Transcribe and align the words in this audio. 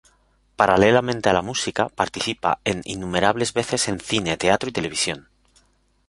Paralelamente 0.55 1.29
a 1.29 1.33
la 1.39 1.43
música, 1.43 1.87
participa 1.89 2.57
en 2.65 2.81
innumerables 2.85 3.53
veces 3.53 3.87
en 3.87 3.99
cine, 3.99 4.35
teatro 4.35 4.67
y 4.67 4.71
televisión. 4.73 5.29